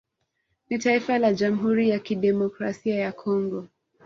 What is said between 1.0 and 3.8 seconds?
la Jamhuri ya Kidemokrasia ya Congo